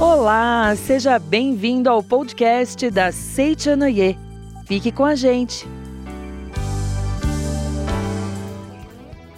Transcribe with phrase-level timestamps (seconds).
[0.00, 4.18] Olá, seja bem-vindo ao podcast da Seichanoye.
[4.66, 5.68] Fique com a gente.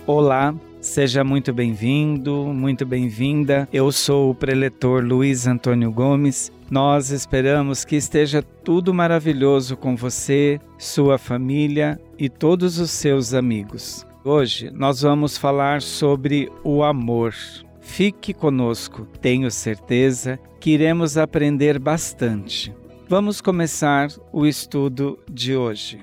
[0.07, 3.69] Olá, seja muito bem-vindo, muito bem-vinda.
[3.71, 6.51] Eu sou o preletor Luiz Antônio Gomes.
[6.71, 14.07] Nós esperamos que esteja tudo maravilhoso com você, sua família e todos os seus amigos.
[14.27, 17.35] Hoje nós vamos falar sobre o amor.
[17.83, 22.75] Fique conosco, tenho certeza que iremos aprender bastante.
[23.07, 26.01] Vamos começar o estudo de hoje.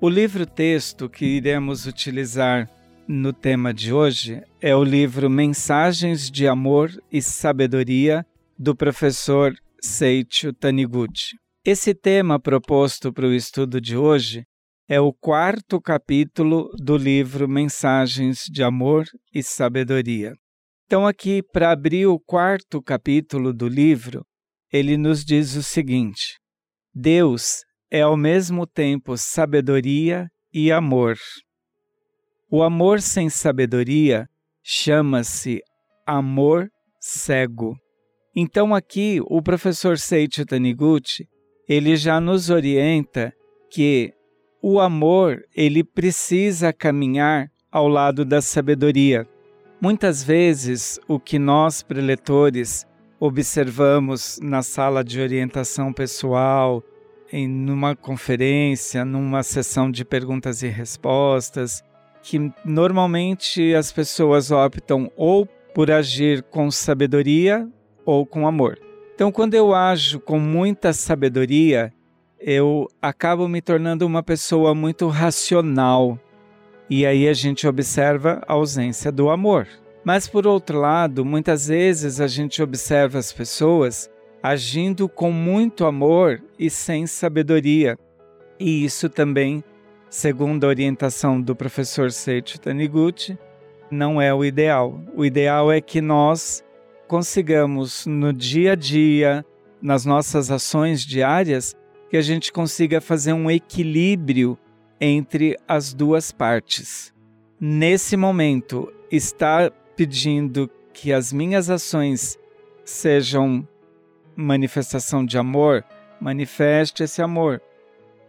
[0.00, 2.70] O livro-texto que iremos utilizar
[3.06, 8.24] no tema de hoje é o livro Mensagens de Amor e Sabedoria
[8.58, 11.36] do professor Seiichi Taniguchi.
[11.62, 14.46] Esse tema proposto para o estudo de hoje
[14.88, 20.32] é o quarto capítulo do livro Mensagens de Amor e Sabedoria.
[20.86, 24.24] Então, aqui, para abrir o quarto capítulo do livro,
[24.72, 26.38] ele nos diz o seguinte:
[26.94, 31.16] Deus é ao mesmo tempo sabedoria e amor.
[32.50, 34.26] O amor sem sabedoria
[34.62, 35.60] chama-se
[36.06, 37.76] amor cego.
[38.34, 41.26] Então aqui o professor Seiichi Taniguchi,
[41.68, 43.32] ele já nos orienta
[43.70, 44.14] que
[44.62, 49.26] o amor, ele precisa caminhar ao lado da sabedoria.
[49.80, 52.86] Muitas vezes, o que nós, preletores,
[53.20, 56.82] observamos na sala de orientação pessoal,
[57.32, 61.82] em numa conferência, numa sessão de perguntas e respostas,
[62.22, 67.68] que normalmente as pessoas optam ou por agir com sabedoria
[68.04, 68.78] ou com amor.
[69.14, 71.92] Então, quando eu ajo com muita sabedoria,
[72.40, 76.18] eu acabo me tornando uma pessoa muito racional,
[76.88, 79.66] e aí a gente observa a ausência do amor.
[80.04, 84.10] Mas por outro lado, muitas vezes a gente observa as pessoas
[84.42, 87.98] agindo com muito amor e sem sabedoria.
[88.58, 89.62] E isso também,
[90.08, 93.36] segundo a orientação do professor Seiichi Taniguchi,
[93.90, 95.00] não é o ideal.
[95.14, 96.64] O ideal é que nós
[97.06, 99.44] consigamos no dia a dia,
[99.80, 101.76] nas nossas ações diárias,
[102.10, 104.58] que a gente consiga fazer um equilíbrio
[105.00, 107.12] entre as duas partes.
[107.60, 112.38] Nesse momento, está pedindo que as minhas ações
[112.84, 113.66] sejam
[114.34, 115.84] manifestação de amor,
[116.20, 117.60] manifeste esse amor.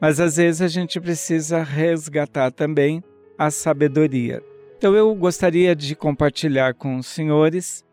[0.02, 3.04] Mas às vezes a gente precisa resgatar também
[3.38, 4.42] a sabedoria.
[4.78, 7.84] Então eu gostaria de compartilhar com os senhores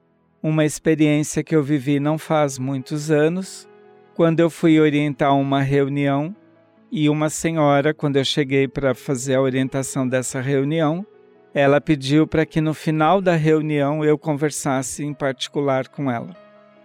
[0.43, 3.69] uma experiência que eu vivi não faz muitos anos,
[4.17, 6.35] quando eu fui orientar uma reunião
[6.91, 11.07] e uma senhora, quando eu cheguei para fazer a orientação dessa reunião,
[11.53, 16.35] ela pediu para que no final da reunião eu conversasse em particular com ela.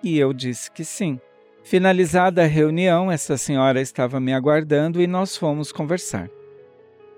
[0.04, 1.18] E eu disse que sim.
[1.64, 6.30] Finalizada a reunião, essa senhora estava me aguardando e nós fomos conversar.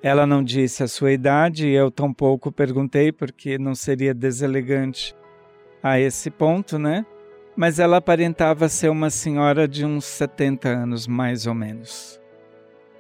[0.04, 5.16] Ela não disse a sua idade e eu tampouco perguntei, porque não seria deselegante
[5.82, 7.04] a esse ponto, né?
[7.56, 12.20] Mas ela aparentava ser uma senhora de uns 70 anos, mais ou menos.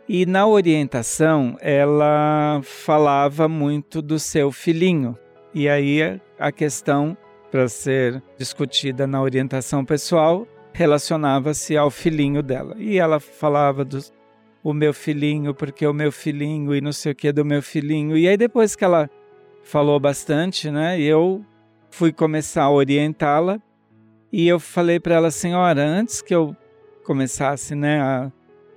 [0.07, 5.17] E na orientação, ela falava muito do seu filhinho.
[5.53, 7.17] E aí a questão
[7.49, 12.75] para ser discutida na orientação pessoal relacionava-se ao filhinho dela.
[12.77, 13.99] E ela falava do
[14.63, 18.17] o meu filhinho, porque o meu filhinho e não sei o que do meu filhinho.
[18.17, 19.09] E aí depois que ela
[19.61, 21.43] falou bastante, né, eu
[21.91, 23.61] fui começar a orientá-la
[24.33, 26.57] e eu falei para ela, senhora, antes que eu
[27.03, 28.31] começasse, né, a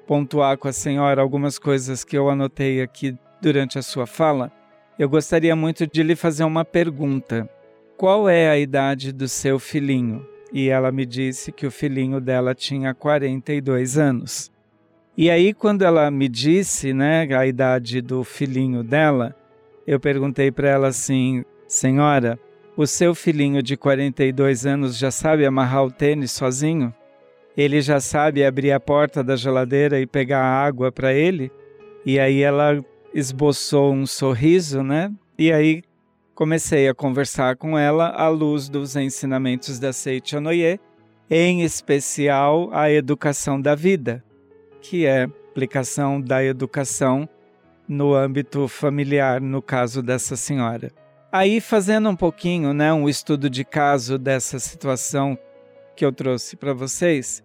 [0.06, 4.52] pontuar com a senhora algumas coisas que eu anotei aqui durante a sua fala,
[4.98, 7.48] eu gostaria muito de lhe fazer uma pergunta.
[7.96, 10.26] Qual é a idade do seu filhinho?
[10.52, 14.52] E ela me disse que o filhinho dela tinha 42 anos.
[15.16, 19.34] E aí, quando ela me disse né, a idade do filhinho dela,
[19.86, 22.38] eu perguntei para ela assim: Senhora,
[22.76, 26.94] o seu filhinho de 42 anos já sabe amarrar o tênis sozinho?
[27.56, 31.50] ele já sabe abrir a porta da geladeira e pegar água para ele.
[32.04, 32.84] E aí ela
[33.14, 35.10] esboçou um sorriso, né?
[35.38, 35.82] E aí
[36.34, 40.78] comecei a conversar com ela à luz dos ensinamentos da Seiichi Onoye,
[41.30, 44.22] em especial a educação da vida,
[44.82, 47.26] que é aplicação da educação
[47.88, 50.92] no âmbito familiar, no caso dessa senhora.
[51.30, 55.38] Aí fazendo um pouquinho, né, um estudo de caso dessa situação
[55.94, 57.42] que eu trouxe para vocês,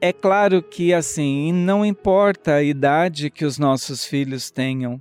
[0.00, 5.00] é claro que assim, não importa a idade que os nossos filhos tenham,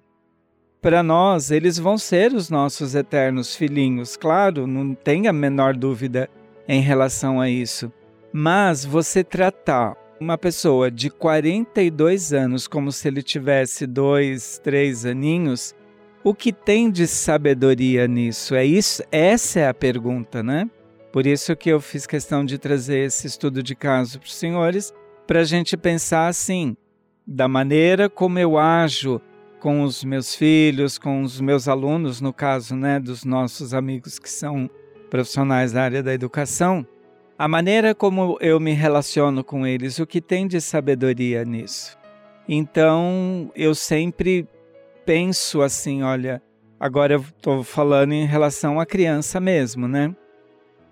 [0.81, 6.27] para nós, eles vão ser os nossos eternos filhinhos, claro, não tem a menor dúvida
[6.67, 7.93] em relação a isso.
[8.33, 15.75] Mas você tratar uma pessoa de 42 anos como se ele tivesse dois, três aninhos,
[16.23, 18.55] o que tem de sabedoria nisso?
[18.55, 19.03] É isso?
[19.11, 20.69] Essa é a pergunta, né?
[21.11, 24.93] Por isso que eu fiz questão de trazer esse estudo de caso para os senhores,
[25.27, 26.75] para a gente pensar assim,
[27.25, 29.19] da maneira como eu ajo
[29.59, 34.29] com os meus filhos, com os meus alunos, no caso, né, dos nossos amigos que
[34.29, 34.69] são
[35.09, 36.85] profissionais da área da educação,
[37.37, 41.97] a maneira como eu me relaciono com eles, o que tem de sabedoria nisso.
[42.47, 44.47] Então, eu sempre
[45.11, 46.41] penso assim, olha,
[46.79, 50.15] agora eu estou falando em relação à criança mesmo, né?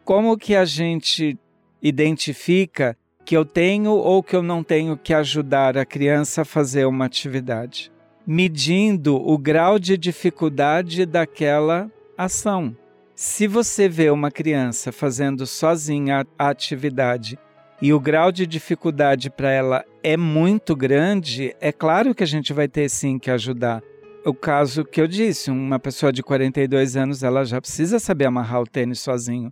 [0.03, 1.39] Como que a gente
[1.81, 6.83] identifica que eu tenho ou que eu não tenho que ajudar a criança a fazer
[6.83, 7.89] uma atividade?
[8.27, 12.77] medindo o grau de dificuldade daquela ação.
[13.15, 17.39] Se você vê uma criança fazendo sozinha a atividade
[17.81, 22.53] e o grau de dificuldade para ela é muito grande, é claro que a gente
[22.53, 23.81] vai ter sim que ajudar.
[24.25, 28.61] O caso que eu disse, uma pessoa de 42 anos, ela já precisa saber amarrar
[28.61, 29.51] o tênis sozinho.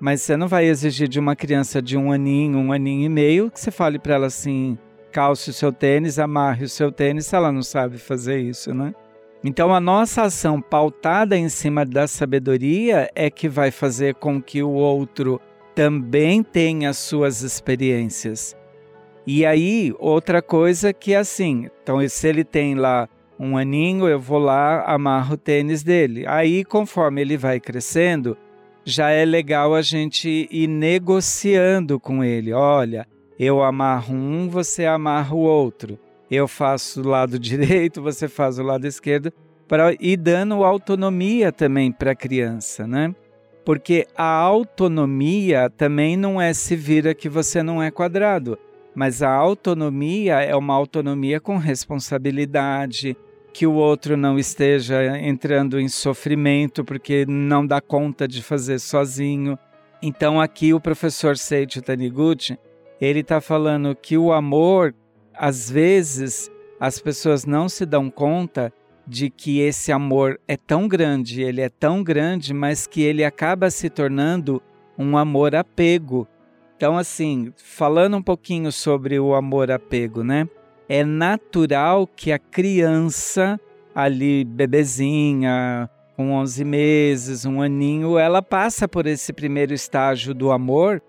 [0.00, 3.50] Mas você não vai exigir de uma criança de um aninho, um aninho e meio,
[3.50, 4.76] que você fale para ela assim:
[5.12, 8.92] calce o seu tênis, amarre o seu tênis, se ela não sabe fazer isso, né?
[9.44, 14.62] Então a nossa ação pautada em cima da sabedoria é que vai fazer com que
[14.62, 15.40] o outro
[15.74, 18.56] também tenha suas experiências.
[19.26, 23.08] E aí, outra coisa que é assim, então se ele tem lá
[23.42, 26.24] um aninho, eu vou lá, amarro o tênis dele.
[26.26, 28.36] Aí, conforme ele vai crescendo,
[28.84, 32.52] já é legal a gente ir negociando com ele.
[32.52, 33.08] Olha,
[33.38, 35.98] eu amarro um, você amarra o outro.
[36.30, 39.32] Eu faço o lado direito, você faz o lado esquerdo,
[39.66, 43.14] para ir dando autonomia também para a criança, né?
[43.64, 48.58] Porque a autonomia também não é se vira que você não é quadrado,
[48.94, 53.16] mas a autonomia é uma autonomia com responsabilidade,
[53.52, 59.58] que o outro não esteja entrando em sofrimento porque não dá conta de fazer sozinho.
[60.02, 62.58] Então aqui o professor Seiichi Taniguchi
[63.00, 64.94] ele está falando que o amor,
[65.34, 68.72] às vezes, as pessoas não se dão conta
[69.06, 73.70] de que esse amor é tão grande, ele é tão grande, mas que ele acaba
[73.70, 74.62] se tornando
[74.98, 76.28] um amor apego.
[76.76, 80.46] Então, assim, falando um pouquinho sobre o amor apego, né?
[80.92, 83.60] É natural que a criança,
[83.94, 91.00] ali, bebezinha, com 11 meses, um aninho, ela passa por esse primeiro estágio do amor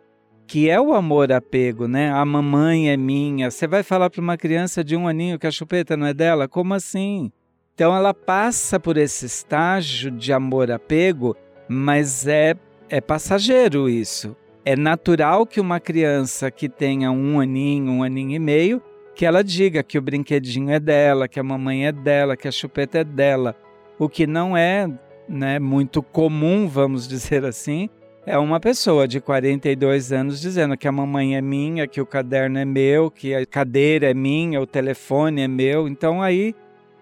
[0.46, 2.12] que é o amor apego, né?
[2.12, 3.50] A mamãe é minha.
[3.50, 6.48] Você vai falar para uma criança de um aninho que a chupeta não é dela?
[6.48, 7.32] Como assim?
[7.74, 11.36] Então ela passa por esse estágio de amor apego,
[11.68, 12.54] mas é,
[12.88, 14.36] é passageiro isso.
[14.64, 18.84] É natural que uma criança que tenha um aninho, um aninho e meio,
[19.22, 22.52] que ela diga que o brinquedinho é dela, que a mamãe é dela, que a
[22.52, 23.56] chupeta é dela.
[24.00, 24.90] O que não é
[25.30, 27.88] né, muito comum, vamos dizer assim,
[28.26, 32.58] é uma pessoa de 42 anos dizendo que a mamãe é minha, que o caderno
[32.58, 35.88] é meu, que a cadeira é minha, o telefone é meu.
[35.88, 36.56] Então aí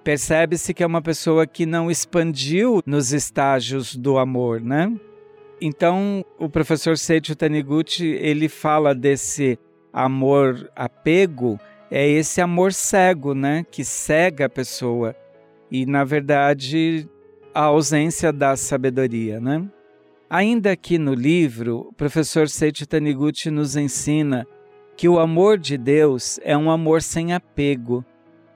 [0.04, 4.92] percebe-se que é uma pessoa que não expandiu nos estágios do amor, né?
[5.62, 9.57] Então, o professor Seiichi Taniguchi, ele fala desse
[9.94, 11.57] amor apego,
[11.91, 15.15] é esse amor cego, né, que cega a pessoa.
[15.71, 17.07] E na verdade,
[17.53, 19.67] a ausência da sabedoria, né?
[20.29, 24.45] Ainda aqui no livro, o professor Seiichi Taniguchi nos ensina
[24.95, 28.05] que o amor de Deus é um amor sem apego,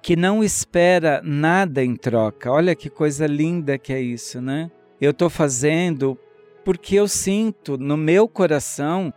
[0.01, 2.51] que não espera nada em troca.
[2.51, 4.69] Olha que coisa linda que é isso, né?
[5.01, 6.17] Eu estou fazendo
[6.63, 9.13] porque eu sinto no meu coração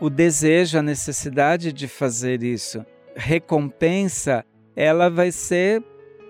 [0.00, 2.84] o desejo, a necessidade de fazer isso.
[3.18, 4.44] Recompensa,
[4.76, 5.82] ela vai ser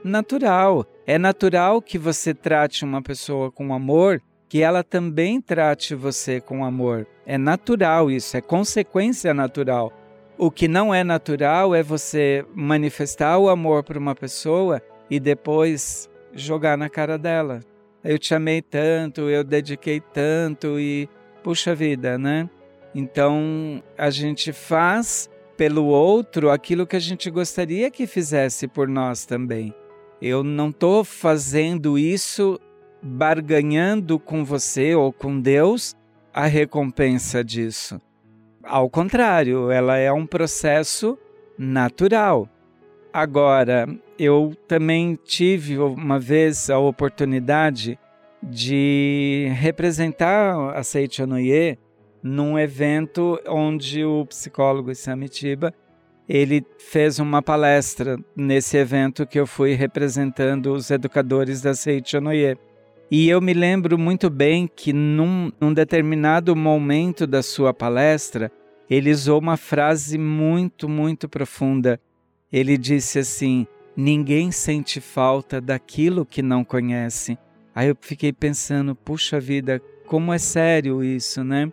[0.02, 0.86] natural.
[1.06, 6.64] É natural que você trate uma pessoa com amor que ela também trate você com
[6.64, 7.06] amor.
[7.26, 9.92] É natural isso, é consequência natural.
[10.38, 14.80] O que não é natural é você manifestar o amor para uma pessoa
[15.10, 17.60] e depois jogar na cara dela.
[18.02, 21.08] Eu te amei tanto, eu dediquei tanto e
[21.42, 22.48] puxa vida, né?
[22.94, 25.28] Então a gente faz
[25.58, 29.74] pelo outro aquilo que a gente gostaria que fizesse por nós também.
[30.22, 32.60] Eu não estou fazendo isso
[33.02, 35.96] barganhando com você ou com Deus
[36.32, 38.00] a recompensa disso.
[38.62, 41.18] Ao contrário, ela é um processo
[41.58, 42.48] natural.
[43.12, 47.98] Agora, eu também tive uma vez a oportunidade
[48.40, 51.78] de representar a Seiichi Onoye
[52.22, 55.72] num evento onde o psicólogo Samitiba
[56.28, 62.58] ele fez uma palestra nesse evento que eu fui representando os educadores da Seiichi Onoye.
[63.10, 68.52] E eu me lembro muito bem que num, num determinado momento da sua palestra,
[68.90, 71.98] ele usou uma frase muito, muito profunda.
[72.52, 77.38] Ele disse assim: Ninguém sente falta daquilo que não conhece.
[77.74, 81.72] Aí eu fiquei pensando, puxa vida, como é sério isso, né?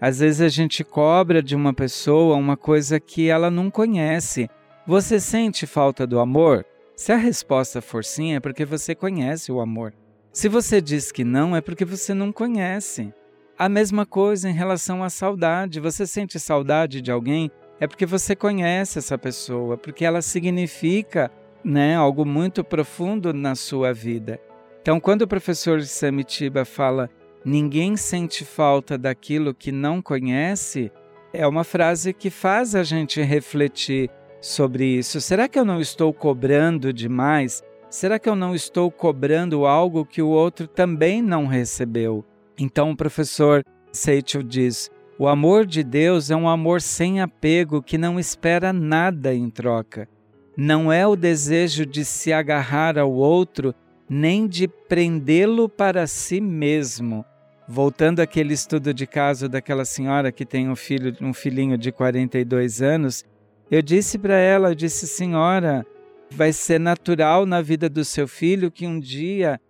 [0.00, 4.48] Às vezes a gente cobra de uma pessoa uma coisa que ela não conhece.
[4.86, 6.64] Você sente falta do amor?
[6.94, 9.92] Se a resposta for sim, é porque você conhece o amor.
[10.32, 13.12] Se você diz que não, é porque você não conhece.
[13.58, 15.80] A mesma coisa em relação à saudade.
[15.80, 17.50] Você sente saudade de alguém?
[17.80, 21.30] É porque você conhece essa pessoa, porque ela significa
[21.64, 24.38] né, algo muito profundo na sua vida.
[24.82, 27.10] Então, quando o professor Samitiba fala
[27.46, 30.90] ninguém sente falta daquilo que não conhece,
[31.32, 34.10] é uma frase que faz a gente refletir
[34.40, 35.20] sobre isso.
[35.20, 37.62] Será que eu não estou cobrando demais?
[37.88, 42.24] Será que eu não estou cobrando algo que o outro também não recebeu?
[42.58, 43.62] Então o professor
[43.92, 49.32] Seitel diz: o amor de Deus é um amor sem apego que não espera nada
[49.32, 50.08] em troca.
[50.56, 53.72] Não é o desejo de se agarrar ao outro,
[54.08, 57.24] nem de prendê-lo para si mesmo.
[57.68, 62.80] Voltando àquele estudo de caso daquela senhora que tem um filho, um filhinho de 42
[62.80, 63.24] anos,
[63.70, 65.84] eu disse para ela, eu disse: "Senhora,
[66.30, 69.60] vai ser natural na vida do seu filho que um dia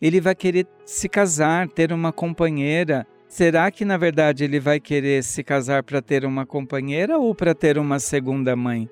[0.00, 3.06] ele vai querer se casar, ter uma companheira.
[3.28, 7.54] Será que na verdade ele vai querer se casar para ter uma companheira ou para
[7.54, 8.88] ter uma segunda mãe?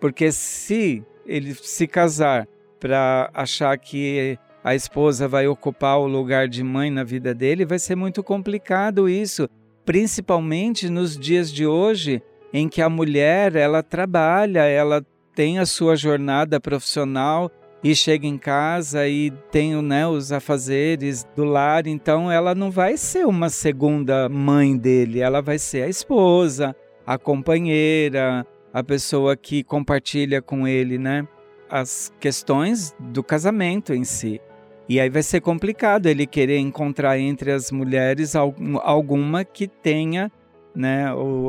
[0.00, 2.46] Porque se ele se casar
[2.78, 7.78] para achar que a esposa vai ocupar o lugar de mãe na vida dele, vai
[7.78, 9.48] ser muito complicado isso,
[9.84, 15.04] principalmente nos dias de hoje, em que a mulher ela trabalha, ela
[15.34, 17.50] tem a sua jornada profissional
[17.82, 22.96] e chega em casa e tem né, os afazeres do lar, então ela não vai
[22.96, 29.64] ser uma segunda mãe dele, ela vai ser a esposa, a companheira, a pessoa que
[29.64, 31.26] compartilha com ele, né,
[31.68, 34.40] as questões do casamento em si.
[34.88, 40.30] E aí vai ser complicado ele querer encontrar entre as mulheres alguma que tenha
[40.74, 41.06] né,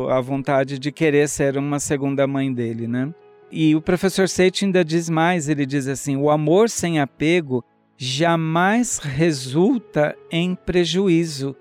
[0.10, 3.14] a vontade de querer ser uma segunda mãe dele, né?
[3.52, 7.64] E o professor Seit ainda diz mais, ele diz assim: o amor sem apego
[7.96, 11.56] jamais resulta em prejuízo.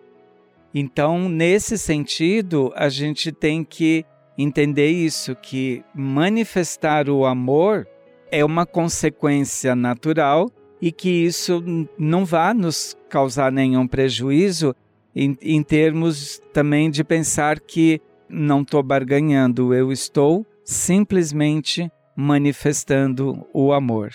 [0.75, 4.07] Então, nesse sentido, a gente tem que
[4.39, 7.87] entender isso, que manifestar o amor
[8.31, 10.51] é uma consequência natural
[10.83, 11.63] e que isso
[11.97, 14.75] não vá nos causar nenhum prejuízo
[15.15, 23.73] em, em termos também de pensar que não estou barganhando, eu estou simplesmente manifestando o
[23.73, 24.11] amor.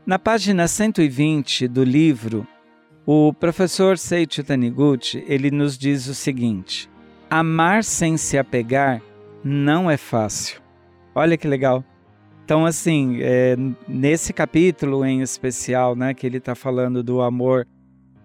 [0.07, 2.47] Na página 120 do livro,
[3.05, 6.89] o professor Seiichi Taniguchi, ele nos diz o seguinte:
[7.29, 9.03] amar sem se apegar
[9.45, 10.59] não é fácil.
[11.15, 11.85] Olha que legal.
[12.51, 17.65] Então, assim, é, nesse capítulo em especial, né, que ele está falando do amor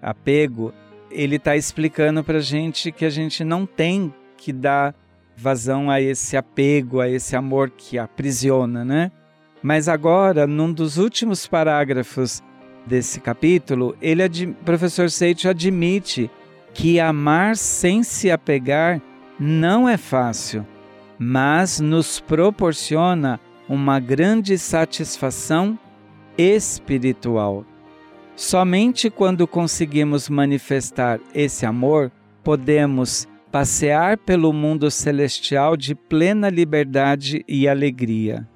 [0.01, 0.73] apego,
[1.11, 4.95] ele está explicando para a gente que a gente não tem que dar
[5.37, 9.11] vazão a esse apego, a esse amor que aprisiona, né?
[9.61, 12.41] Mas agora, num dos últimos parágrafos
[12.83, 14.27] desse capítulo, ele,
[14.65, 16.31] professor Seicho admite
[16.73, 18.99] que amar sem se apegar
[19.39, 20.65] não é fácil,
[21.19, 25.77] mas nos proporciona uma grande satisfação
[26.37, 27.65] espiritual.
[28.35, 32.11] Somente quando conseguimos manifestar esse amor,
[32.43, 38.47] podemos passear pelo mundo celestial de plena liberdade e alegria.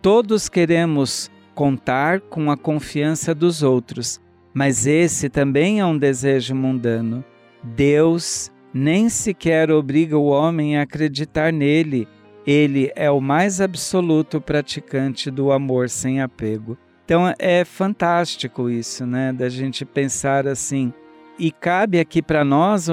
[0.00, 4.20] Todos queremos contar com a confiança dos outros,
[4.52, 7.24] mas esse também é um desejo mundano.
[7.62, 12.06] Deus nem sequer obriga o homem a acreditar nele.
[12.46, 16.76] Ele é o mais absoluto praticante do amor sem apego.
[17.04, 19.32] Então é fantástico isso, né?
[19.32, 20.92] Da gente pensar assim.
[21.38, 22.86] E cabe aqui para nós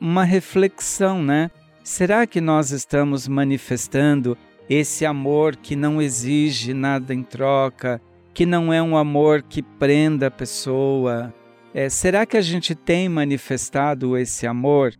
[0.00, 1.50] uma reflexão, né?
[1.84, 4.36] Será que nós estamos manifestando
[4.68, 8.00] esse amor que não exige nada em troca,
[8.32, 11.34] que não é um amor que prenda a pessoa?
[11.74, 14.94] É, será que a gente tem manifestado esse amor?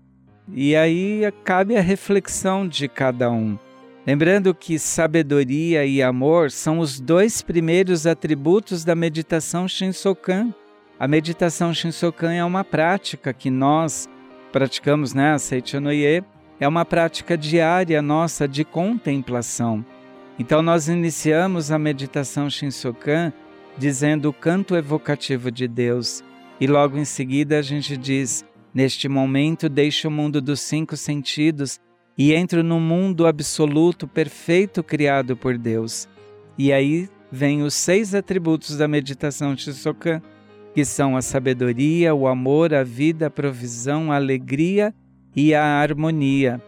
[0.53, 3.59] E aí cabe a reflexão de cada um.
[4.05, 10.53] Lembrando que sabedoria e amor são os dois primeiros atributos da meditação Shinsokan.
[10.99, 14.09] A meditação Shinsokan é uma prática que nós
[14.51, 16.25] praticamos, né, a Seichanoye,
[16.59, 19.85] é uma prática diária nossa de contemplação.
[20.37, 23.33] Então nós iniciamos a meditação Shinsokan
[23.79, 26.25] dizendo o canto evocativo de Deus
[26.61, 28.45] e logo em seguida a gente diz:
[28.75, 31.79] Neste momento deixo o mundo dos cinco sentidos
[32.17, 36.09] e entro no mundo absoluto perfeito criado por Deus.
[36.59, 40.21] E aí vem os seis atributos da meditação Shisokan,
[40.75, 44.95] que são a sabedoria, o amor, a vida, a provisão, a alegria
[45.35, 46.61] e a harmonia.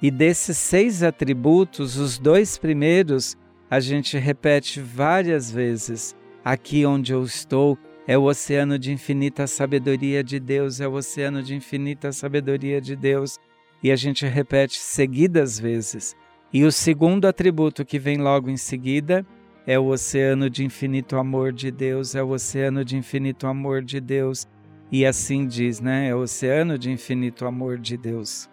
[0.00, 3.36] E desses seis atributos, os dois primeiros
[3.70, 6.16] a gente repete várias vezes.
[6.44, 11.42] Aqui onde eu estou é o oceano de infinita sabedoria de Deus, é o oceano
[11.42, 13.38] de infinita sabedoria de Deus
[13.82, 16.16] e a gente repete seguidas vezes.
[16.52, 19.24] E o segundo atributo que vem logo em seguida
[19.66, 24.00] é o oceano de infinito amor de Deus, é o oceano de infinito amor de
[24.00, 24.46] Deus.
[24.90, 26.08] E assim diz, né?
[26.08, 28.48] É o oceano de infinito amor de Deus.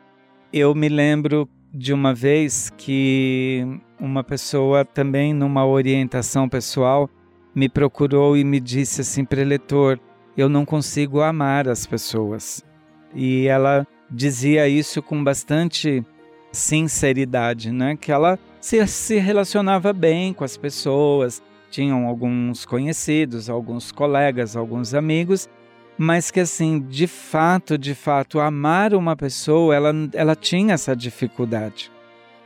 [0.52, 3.66] Eu me lembro de uma vez que
[4.00, 7.10] uma pessoa também numa orientação pessoal
[7.54, 9.98] me procurou e me disse assim, preletor,
[10.36, 12.62] eu não consigo amar as pessoas.
[13.14, 16.04] E ela dizia isso com bastante
[16.52, 17.98] sinceridade, né?
[18.00, 24.94] Que ela se, se relacionava bem com as pessoas, tinham alguns conhecidos, alguns colegas, alguns
[24.94, 25.50] amigos,
[25.98, 31.92] mas que assim, de fato, de fato, amar uma pessoa, ela, ela tinha essa dificuldade.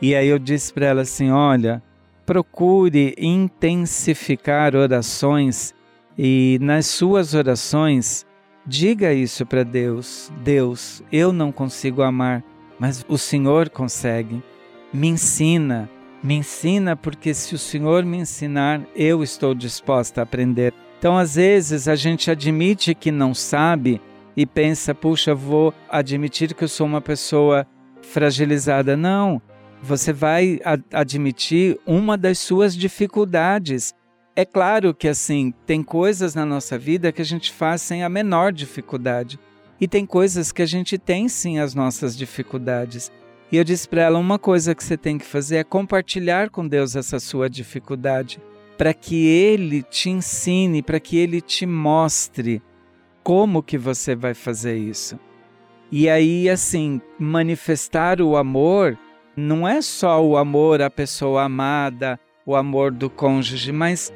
[0.02, 1.82] E aí eu disse para ela assim, olha,
[2.26, 5.74] procure intensificar orações
[6.18, 8.26] e nas suas orações
[8.70, 12.44] Diga isso para Deus: Deus, eu não consigo amar,
[12.80, 14.44] mas o Senhor consegue.
[14.94, 15.90] Me ensina,
[16.22, 20.72] me ensina, porque se o Senhor me ensinar, eu estou disposta a aprender.
[21.00, 24.00] Então, às vezes, a gente admite que não sabe
[24.38, 27.66] e pensa, puxa, vou admitir que eu sou uma pessoa
[28.04, 28.96] fragilizada.
[28.96, 29.42] Não,
[29.82, 30.60] você vai
[30.94, 33.96] admitir uma das suas dificuldades
[34.40, 38.10] é claro que assim, tem coisas na nossa vida que a gente faz sem a
[38.10, 39.38] menor dificuldade.
[39.82, 43.12] E tem coisas que a gente tem sim as nossas dificuldades.
[43.52, 46.66] E eu disse para ela: uma coisa que você tem que fazer é compartilhar com
[46.66, 48.42] Deus essa sua dificuldade,
[48.78, 52.62] para que Ele te ensine, para que Ele te mostre
[53.22, 55.20] como que você vai fazer isso.
[55.92, 58.98] E aí, assim, manifestar o amor
[59.36, 64.14] não é só o amor à pessoa amada, o amor do cônjuge, mas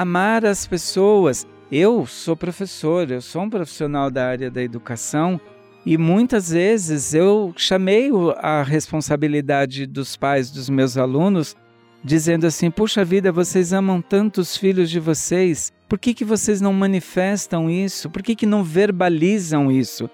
[0.00, 1.46] amar as pessoas.
[1.70, 5.40] Eu sou professor, eu sou um profissional da área da educação
[5.84, 11.56] e muitas vezes eu chamei a responsabilidade dos pais dos meus alunos,
[12.02, 16.60] dizendo assim: Puxa vida, vocês amam tanto os filhos de vocês, por que, que vocês
[16.60, 18.08] não manifestam isso?
[18.08, 20.08] Por que, que não verbalizam isso?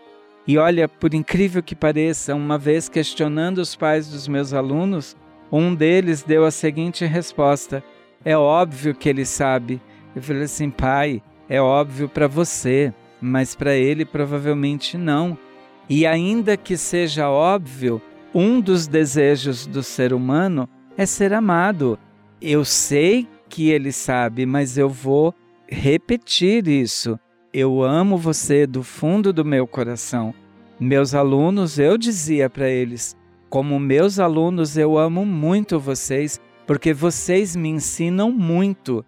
[0.46, 5.16] E olha, por incrível que pareça, uma vez questionando os pais dos meus alunos,
[5.50, 7.82] um deles deu a seguinte resposta:
[8.24, 9.80] é óbvio que ele sabe.
[10.14, 15.36] Eu falei assim, pai, é óbvio para você, mas para ele provavelmente não.
[15.88, 18.00] E ainda que seja óbvio,
[18.34, 21.98] um dos desejos do ser humano é ser amado.
[22.40, 25.34] Eu sei que ele sabe, mas eu vou
[25.68, 27.18] repetir isso.
[27.52, 30.34] Eu amo você do fundo do meu coração.
[30.80, 33.16] Meus alunos, eu dizia para eles,
[33.48, 39.04] como meus alunos, eu amo muito vocês, porque vocês me ensinam muito.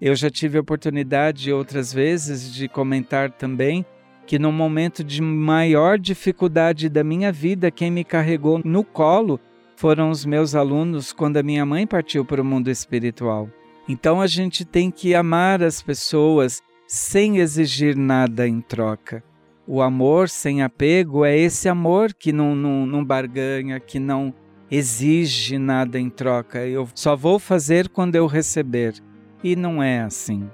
[0.00, 3.84] Eu já tive a oportunidade outras vezes de comentar também
[4.26, 9.40] que no momento de maior dificuldade da minha vida, quem me carregou no colo
[9.74, 13.48] foram os meus alunos quando a minha mãe partiu para o mundo espiritual.
[13.88, 19.24] Então a gente tem que amar as pessoas sem exigir nada em troca.
[19.66, 24.34] O amor sem apego é esse amor que não, não, não barganha, que não
[24.70, 26.66] exige nada em troca.
[26.66, 28.94] Eu só vou fazer quando eu receber.
[29.42, 30.48] E não é assim.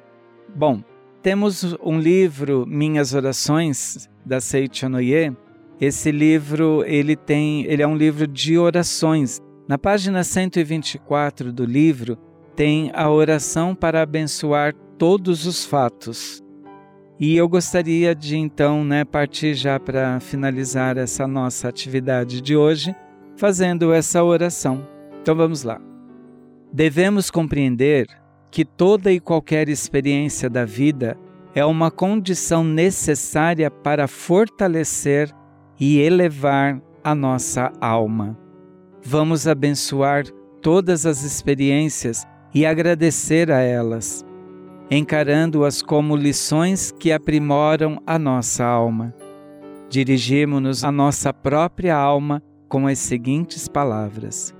[0.55, 0.83] Bom,
[1.22, 5.35] temos um livro, Minhas Orações, da Seiichi Noye.
[5.81, 9.40] Esse livro, ele tem, ele é um livro de orações.
[9.66, 12.18] Na página 124 do livro,
[12.55, 16.42] tem a oração para abençoar todos os fatos.
[17.18, 22.94] E eu gostaria de então, né, partir já para finalizar essa nossa atividade de hoje,
[23.37, 24.87] fazendo essa oração.
[25.20, 25.81] Então vamos lá.
[26.73, 28.07] Devemos compreender
[28.51, 31.16] que toda e qualquer experiência da vida
[31.55, 35.31] é uma condição necessária para fortalecer
[35.79, 38.37] e elevar a nossa alma.
[39.03, 40.25] Vamos abençoar
[40.61, 44.25] todas as experiências e agradecer a elas,
[44.90, 49.14] encarando-as como lições que aprimoram a nossa alma.
[49.88, 52.42] Dirigimos-nos à nossa própria alma
[52.74, 54.52] com as seguintes palavras: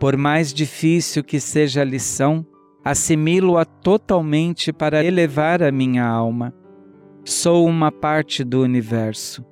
[0.00, 2.46] Por mais difícil que seja a lição,
[2.82, 6.54] assimilo-a totalmente para elevar a minha alma.
[7.26, 9.44] Sou uma parte do universo.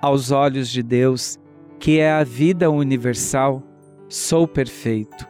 [0.00, 1.36] Aos olhos de Deus,
[1.80, 3.60] que é a vida universal,
[4.08, 5.26] sou perfeito.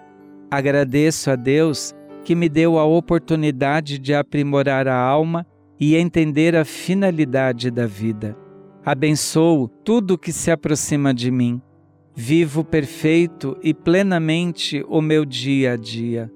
[0.50, 1.94] Agradeço a Deus
[2.26, 5.46] que me deu a oportunidade de aprimorar a alma
[5.80, 8.36] e entender a finalidade da vida.
[8.84, 11.62] Abençoo tudo que se aproxima de mim.
[12.16, 16.30] Vivo perfeito e plenamente o meu dia a dia.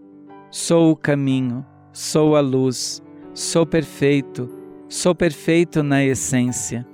[0.51, 3.01] Sou o caminho, sou a luz,
[3.33, 4.51] sou perfeito,
[4.89, 6.85] sou perfeito na essência.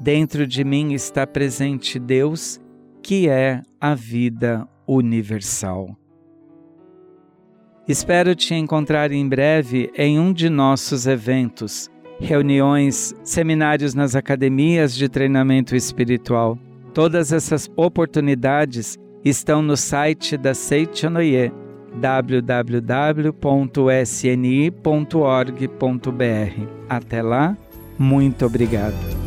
[0.00, 2.60] Dentro de mim está presente Deus,
[3.00, 5.96] que é a vida universal.
[7.86, 15.08] Espero te encontrar em breve em um de nossos eventos, reuniões, seminários nas academias de
[15.08, 16.58] treinamento espiritual.
[16.94, 21.50] Todas essas oportunidades estão no site da Seichonoye
[21.94, 23.32] www.sni.org.br.
[26.88, 27.56] Até lá,
[27.98, 29.22] muito obrigado.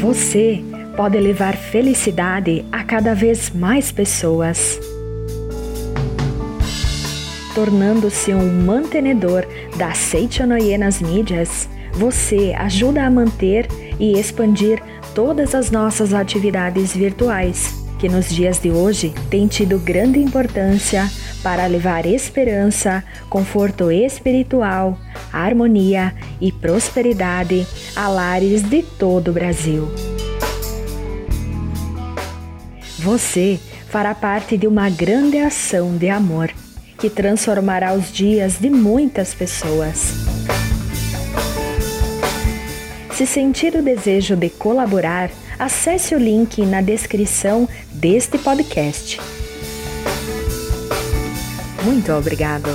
[0.00, 0.62] Você
[0.96, 4.80] pode levar felicidade a cada vez mais pessoas
[7.54, 14.82] tornando-se um mantenedor da Seichonoye nas mídias, você ajuda a manter e expandir
[15.14, 21.08] todas as nossas atividades virtuais, que nos dias de hoje têm tido grande importância
[21.42, 24.98] para levar esperança, conforto espiritual,
[25.32, 30.13] harmonia e prosperidade a lares de todo o Brasil.
[33.04, 36.50] Você fará parte de uma grande ação de amor
[36.98, 40.14] que transformará os dias de muitas pessoas.
[43.12, 49.20] Se sentir o desejo de colaborar, acesse o link na descrição deste podcast.
[51.84, 52.70] Muito obrigado.